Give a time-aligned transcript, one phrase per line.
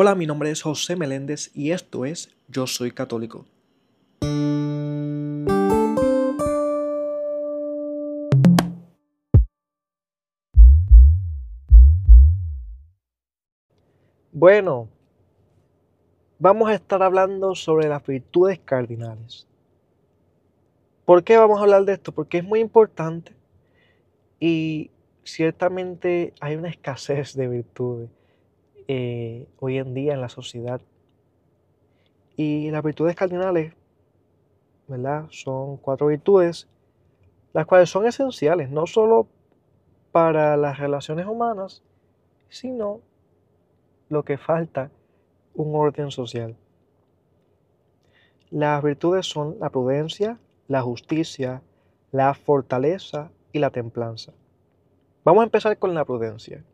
[0.00, 3.46] Hola, mi nombre es José Meléndez y esto es Yo Soy Católico.
[14.30, 14.88] Bueno,
[16.38, 19.48] vamos a estar hablando sobre las virtudes cardinales.
[21.06, 22.12] ¿Por qué vamos a hablar de esto?
[22.12, 23.32] Porque es muy importante
[24.38, 24.92] y
[25.24, 28.10] ciertamente hay una escasez de virtudes
[28.88, 30.80] eh, hoy en día en la sociedad.
[32.36, 33.74] Y las virtudes cardinales,
[34.86, 35.26] ¿verdad?
[35.30, 36.68] Son cuatro virtudes,
[37.52, 39.28] las cuales son esenciales, no solo
[40.12, 41.82] para las relaciones humanas,
[42.48, 43.00] sino
[44.08, 44.90] lo que falta,
[45.54, 46.56] un orden social.
[48.50, 51.62] Las virtudes son la prudencia, la justicia,
[52.12, 54.32] la fortaleza y la templanza.
[55.24, 56.64] Vamos a empezar con la prudencia.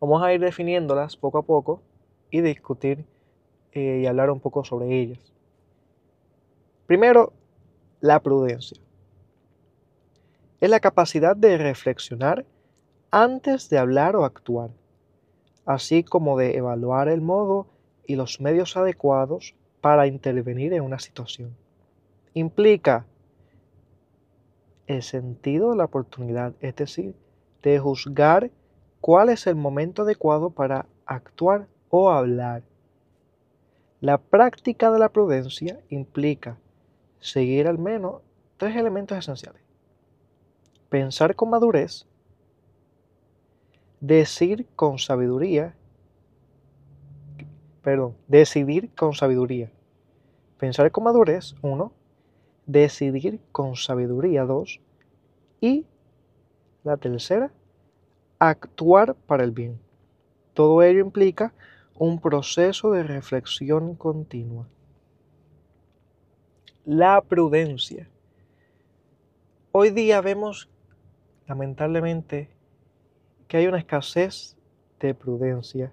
[0.00, 1.82] Vamos a ir definiéndolas poco a poco
[2.30, 3.04] y discutir
[3.72, 5.32] eh, y hablar un poco sobre ellas.
[6.86, 7.32] Primero,
[8.00, 8.78] la prudencia.
[10.60, 12.44] Es la capacidad de reflexionar
[13.10, 14.70] antes de hablar o actuar,
[15.64, 17.66] así como de evaluar el modo
[18.06, 21.56] y los medios adecuados para intervenir en una situación
[22.36, 23.06] implica
[24.86, 27.14] el sentido de la oportunidad, es decir,
[27.62, 28.50] de juzgar
[29.06, 32.64] cuál es el momento adecuado para actuar o hablar.
[34.00, 36.58] La práctica de la prudencia implica
[37.20, 38.22] seguir al menos
[38.56, 39.62] tres elementos esenciales.
[40.88, 42.04] Pensar con madurez,
[44.00, 45.76] decir con sabiduría,
[47.82, 49.70] perdón, decidir con sabiduría.
[50.58, 51.92] Pensar con madurez, uno,
[52.66, 54.44] decidir con sabiduría.
[54.46, 54.80] Dos.
[55.60, 55.86] Y
[56.82, 57.52] la tercera,
[58.38, 59.78] actuar para el bien.
[60.54, 61.52] Todo ello implica
[61.98, 64.68] un proceso de reflexión continua.
[66.84, 68.08] La prudencia.
[69.72, 70.68] Hoy día vemos,
[71.46, 72.50] lamentablemente,
[73.48, 74.56] que hay una escasez
[75.00, 75.92] de prudencia.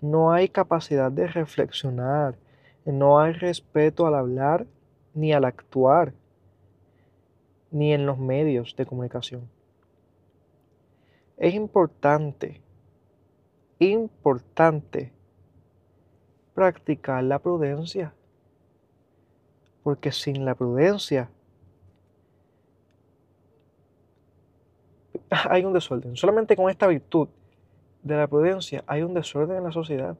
[0.00, 2.36] No hay capacidad de reflexionar,
[2.84, 4.66] no hay respeto al hablar
[5.14, 6.14] ni al actuar,
[7.70, 9.57] ni en los medios de comunicación.
[11.38, 12.60] Es importante,
[13.78, 15.12] importante
[16.52, 18.12] practicar la prudencia,
[19.84, 21.30] porque sin la prudencia
[25.30, 26.16] hay un desorden.
[26.16, 27.28] Solamente con esta virtud
[28.02, 30.16] de la prudencia hay un desorden en la sociedad.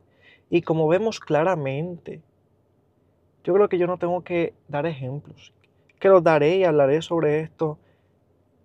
[0.51, 2.23] Y como vemos claramente,
[3.43, 5.53] yo creo que yo no tengo que dar ejemplos,
[5.99, 7.77] que los daré y hablaré sobre esto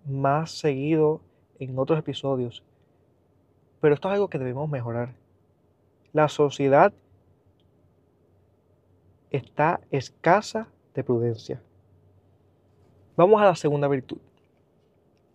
[0.06, 1.20] más seguido
[1.58, 2.62] en otros episodios.
[3.80, 5.14] Pero esto es algo que debemos mejorar.
[6.12, 6.92] La sociedad
[9.30, 11.60] está escasa de prudencia.
[13.16, 14.18] Vamos a la segunda virtud,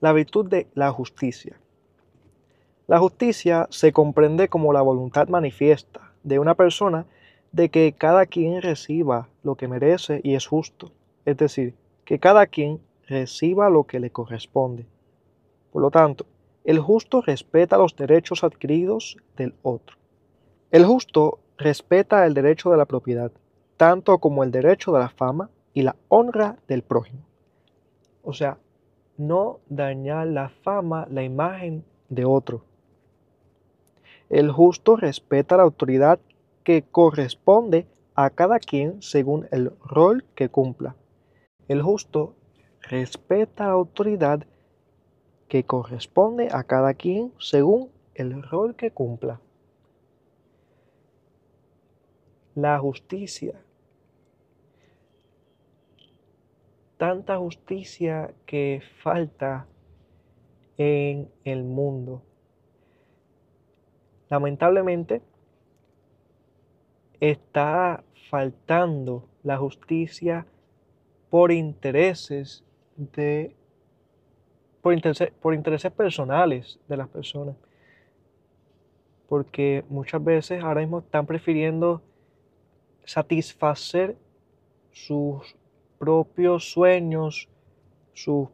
[0.01, 1.59] la virtud de la justicia.
[2.87, 7.05] La justicia se comprende como la voluntad manifiesta de una persona
[7.51, 10.91] de que cada quien reciba lo que merece y es justo,
[11.25, 11.75] es decir,
[12.05, 14.85] que cada quien reciba lo que le corresponde.
[15.71, 16.25] Por lo tanto,
[16.63, 19.97] el justo respeta los derechos adquiridos del otro.
[20.71, 23.31] El justo respeta el derecho de la propiedad,
[23.77, 27.21] tanto como el derecho de la fama y la honra del prójimo.
[28.23, 28.57] O sea,
[29.17, 32.63] no dañar la fama, la imagen de otro.
[34.29, 36.19] El justo respeta la autoridad
[36.63, 40.95] que corresponde a cada quien según el rol que cumpla.
[41.67, 42.35] El justo
[42.81, 44.45] respeta la autoridad
[45.49, 49.41] que corresponde a cada quien según el rol que cumpla.
[52.55, 53.59] La justicia.
[56.97, 59.65] Tanta justicia que falta
[60.77, 62.21] en el mundo.
[64.29, 65.23] Lamentablemente,
[67.19, 70.45] está faltando la justicia
[71.29, 72.63] por intereses
[72.95, 73.55] de
[75.41, 77.55] por intereses, personales de las personas.
[79.27, 82.01] Porque muchas veces ahora mismo están prefiriendo
[83.05, 84.15] satisfacer
[84.91, 85.55] sus
[85.97, 87.49] propios sueños,
[88.13, 88.49] su,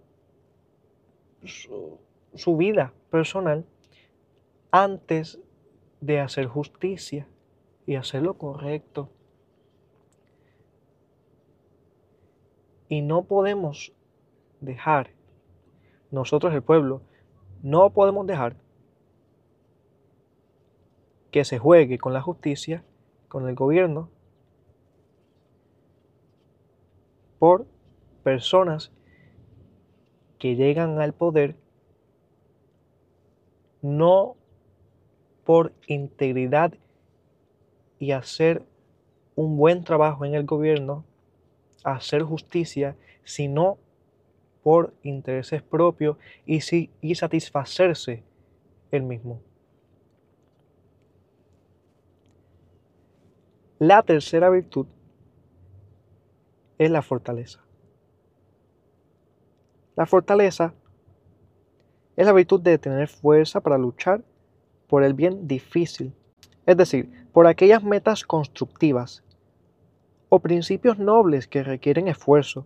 [1.44, 3.66] su vida personal,
[4.72, 5.40] antes
[6.02, 7.28] de hacer justicia
[7.86, 9.10] y hacer lo correcto.
[12.90, 13.94] Y no podemos
[14.62, 15.15] dejar,
[16.12, 17.02] nosotros el pueblo,
[17.62, 18.56] no podemos dejar
[21.32, 22.84] que se juegue con la justicia,
[23.28, 24.10] con el gobierno,
[27.40, 27.66] por
[28.24, 28.92] personas
[30.40, 31.56] que llegan al poder
[33.82, 34.36] no
[35.44, 36.74] por integridad
[38.00, 38.64] y hacer
[39.36, 41.06] un buen trabajo en el gobierno,
[41.84, 43.78] hacer justicia, sino
[44.66, 48.24] por intereses propios y, y satisfacerse
[48.90, 49.40] el mismo.
[53.78, 54.88] La tercera virtud
[56.80, 57.64] es la fortaleza.
[59.96, 60.74] La fortaleza
[62.16, 64.24] es la virtud de tener fuerza para luchar
[64.88, 66.12] por el bien difícil,
[66.66, 69.24] es decir, por aquellas metas constructivas
[70.30, 72.66] o principios nobles que requieren esfuerzo.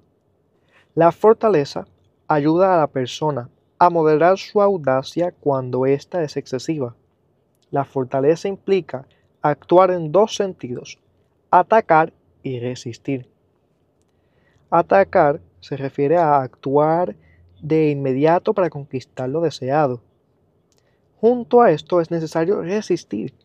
[0.95, 1.85] La fortaleza
[2.27, 3.47] ayuda a la persona
[3.77, 6.95] a moderar su audacia cuando ésta es excesiva.
[7.69, 9.07] La fortaleza implica
[9.43, 10.99] actuar en dos sentidos,
[11.51, 13.29] atacar y resistir.
[14.71, 17.15] Atacar se refiere a actuar
[17.61, 20.01] de inmediato para conquistar lo deseado.
[21.21, 23.35] Junto a esto es necesario resistir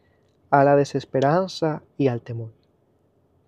[0.49, 2.53] a la desesperanza y al temor.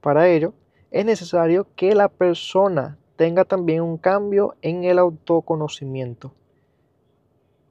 [0.02, 0.52] Para ello,
[0.90, 6.32] es necesario que la persona tenga también un cambio en el autoconocimiento.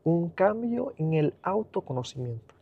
[0.03, 2.53] Un cambio en el autoconocimiento.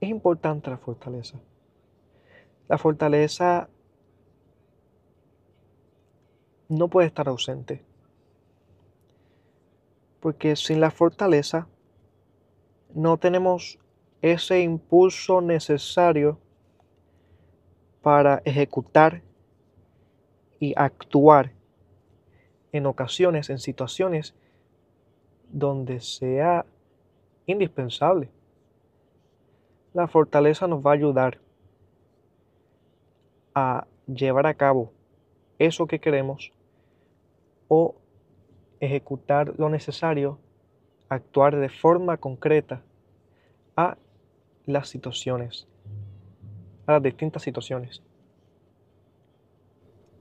[0.00, 1.38] Es importante la fortaleza.
[2.68, 3.68] La fortaleza
[6.68, 7.84] no puede estar ausente.
[10.20, 11.66] Porque sin la fortaleza
[12.94, 13.78] no tenemos
[14.22, 16.38] ese impulso necesario
[18.02, 19.22] para ejecutar
[20.58, 21.52] y actuar
[22.72, 24.34] en ocasiones, en situaciones
[25.50, 26.64] donde sea
[27.46, 28.28] indispensable.
[29.92, 31.38] La fortaleza nos va a ayudar
[33.54, 34.92] a llevar a cabo
[35.58, 36.52] eso que queremos
[37.68, 37.96] o
[38.80, 40.38] ejecutar lo necesario,
[41.08, 42.82] actuar de forma concreta
[43.76, 43.96] a
[44.66, 45.66] las situaciones,
[46.86, 48.02] a las distintas situaciones.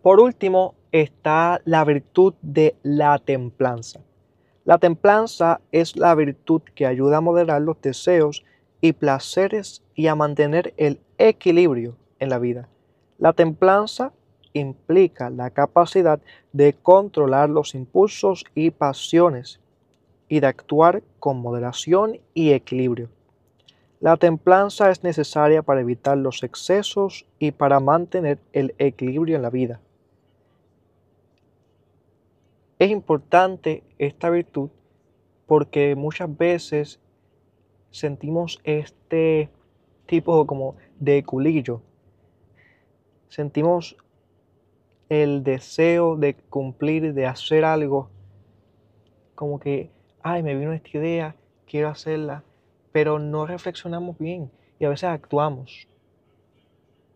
[0.01, 4.01] Por último está la virtud de la templanza.
[4.65, 8.45] La templanza es la virtud que ayuda a moderar los deseos
[8.81, 12.69] y placeres y a mantener el equilibrio en la vida.
[13.17, 14.13] La templanza
[14.53, 16.19] implica la capacidad
[16.53, 19.59] de controlar los impulsos y pasiones
[20.27, 23.09] y de actuar con moderación y equilibrio.
[23.99, 29.49] La templanza es necesaria para evitar los excesos y para mantener el equilibrio en la
[29.49, 29.81] vida.
[32.77, 34.69] Es importante esta virtud
[35.47, 37.01] porque muchas veces
[37.91, 39.49] sentimos este
[40.05, 41.81] tipo de equilibrio.
[43.27, 43.97] Sentimos
[45.09, 48.09] el deseo de cumplir, de hacer algo,
[49.35, 49.91] como que,
[50.21, 51.35] ay, me vino esta idea,
[51.65, 52.43] quiero hacerla,
[52.91, 55.87] pero no reflexionamos bien y a veces actuamos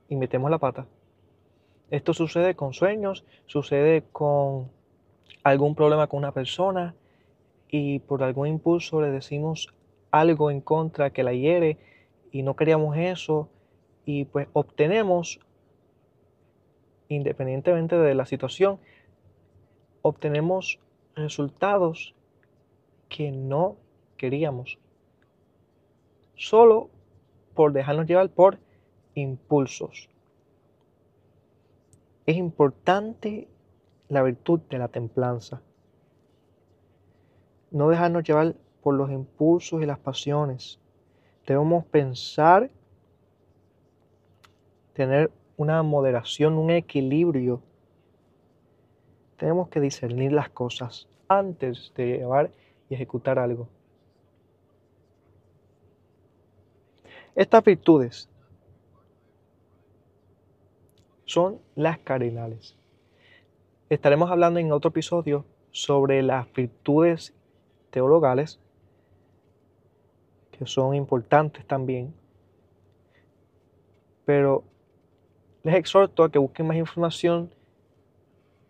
[0.09, 0.85] y metemos la pata.
[1.89, 4.69] Esto sucede con sueños, sucede con
[5.43, 6.95] algún problema con una persona
[7.69, 9.73] y por algún impulso le decimos
[10.11, 11.77] algo en contra que la hiere
[12.31, 13.49] y no queríamos eso
[14.05, 15.39] y pues obtenemos
[17.09, 18.79] independientemente de la situación,
[20.01, 20.79] obtenemos
[21.15, 22.15] resultados
[23.09, 23.77] que no
[24.17, 24.79] queríamos.
[26.35, 26.89] Solo
[27.53, 28.59] por dejarnos llevar por
[29.15, 30.09] impulsos.
[32.25, 33.47] Es importante
[34.09, 35.61] la virtud de la templanza.
[37.71, 40.79] No dejarnos llevar por los impulsos y las pasiones.
[41.45, 42.69] Debemos pensar,
[44.93, 47.61] tener una moderación, un equilibrio.
[49.37, 52.51] Tenemos que discernir las cosas antes de llevar
[52.89, 53.67] y ejecutar algo.
[57.35, 58.29] Estas virtudes
[61.25, 62.75] son las cardinales.
[63.89, 67.33] Estaremos hablando en otro episodio sobre las virtudes
[67.89, 68.59] teologales,
[70.51, 72.13] que son importantes también.
[74.25, 74.63] Pero
[75.63, 77.51] les exhorto a que busquen más información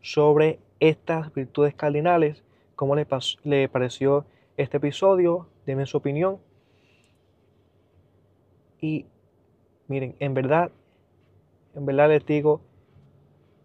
[0.01, 2.43] sobre estas virtudes cardinales,
[2.77, 3.05] cómo le,
[3.43, 6.39] le pareció este episodio, denme su opinión.
[8.83, 9.05] Y
[9.87, 10.69] miren, en verdad,
[11.73, 12.59] en verdad les digo,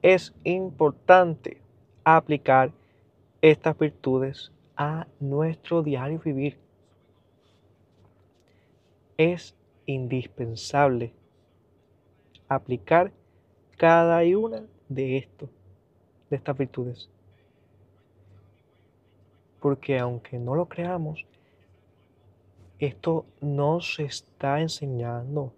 [0.00, 1.60] es importante
[2.04, 2.70] aplicar
[3.42, 6.56] estas virtudes a nuestro diario vivir.
[9.16, 9.56] es
[9.86, 11.12] indispensable
[12.48, 13.10] aplicar
[13.76, 15.50] cada una de esto,
[16.30, 17.10] de estas virtudes.
[19.58, 21.26] Porque aunque no lo creamos,
[22.78, 25.52] esto no se está enseñando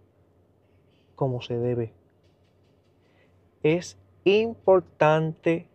[1.14, 1.92] como se debe.
[3.62, 5.68] Es importante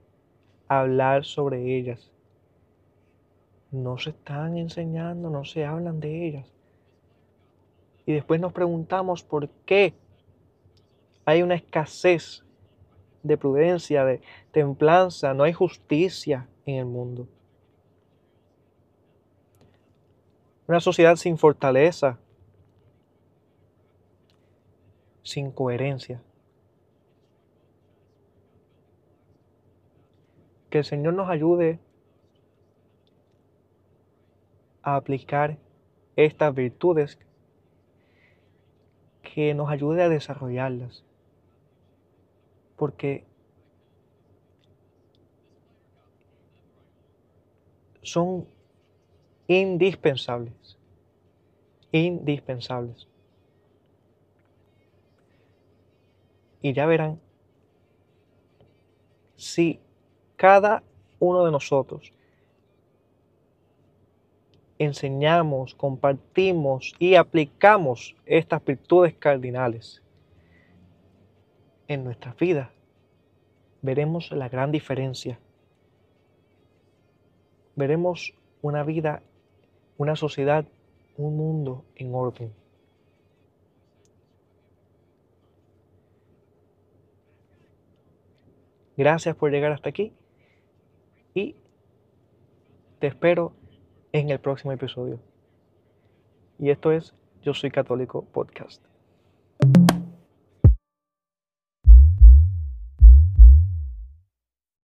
[0.67, 2.11] hablar sobre ellas.
[3.71, 6.51] No se están enseñando, no se hablan de ellas.
[8.05, 9.93] Y después nos preguntamos por qué
[11.25, 12.43] hay una escasez
[13.23, 14.21] de prudencia, de
[14.51, 17.27] templanza, no hay justicia en el mundo.
[20.67, 22.17] Una sociedad sin fortaleza,
[25.21, 26.23] sin coherencia.
[30.71, 31.79] Que el Señor nos ayude
[34.81, 35.57] a aplicar
[36.15, 37.19] estas virtudes,
[39.21, 41.03] que nos ayude a desarrollarlas.
[42.75, 43.25] Porque
[48.01, 48.47] son
[49.47, 50.77] indispensables.
[51.91, 53.07] Indispensables.
[56.61, 57.19] Y ya verán,
[59.35, 59.79] si
[60.35, 60.83] cada
[61.19, 62.11] uno de nosotros
[64.77, 70.01] enseñamos, compartimos y aplicamos estas virtudes cardinales
[71.87, 72.71] en nuestra vida,
[73.81, 75.39] veremos la gran diferencia.
[77.75, 79.21] Veremos una vida
[79.97, 80.65] una sociedad,
[81.17, 82.53] un mundo en orden.
[88.97, 90.13] Gracias por llegar hasta aquí
[91.33, 91.55] y
[92.99, 93.53] te espero
[94.13, 95.19] en el próximo episodio.
[96.59, 98.94] Y esto es Yo Soy Católico Podcast.